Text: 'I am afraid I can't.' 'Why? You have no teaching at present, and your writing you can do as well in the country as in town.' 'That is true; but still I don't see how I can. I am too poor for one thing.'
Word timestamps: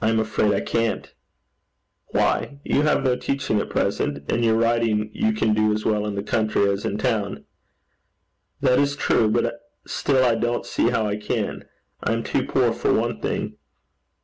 'I 0.00 0.08
am 0.10 0.20
afraid 0.20 0.52
I 0.54 0.60
can't.' 0.60 1.12
'Why? 2.12 2.60
You 2.64 2.82
have 2.82 3.02
no 3.02 3.16
teaching 3.16 3.58
at 3.58 3.68
present, 3.70 4.22
and 4.30 4.44
your 4.44 4.54
writing 4.54 5.10
you 5.12 5.32
can 5.32 5.52
do 5.52 5.72
as 5.72 5.84
well 5.84 6.06
in 6.06 6.14
the 6.14 6.22
country 6.22 6.70
as 6.70 6.84
in 6.84 6.96
town.' 6.96 7.44
'That 8.60 8.78
is 8.78 8.94
true; 8.94 9.28
but 9.28 9.68
still 9.84 10.22
I 10.24 10.36
don't 10.36 10.64
see 10.64 10.90
how 10.90 11.08
I 11.08 11.16
can. 11.16 11.64
I 12.04 12.12
am 12.12 12.22
too 12.22 12.46
poor 12.46 12.72
for 12.72 12.92
one 12.94 13.20
thing.' 13.20 13.56